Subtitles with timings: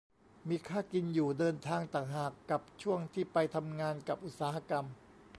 [0.49, 4.85] มีค่ากินอยู่เดินทางต่างหาก กับช่วงที่ไปทำงานกับอุตสาหกรรม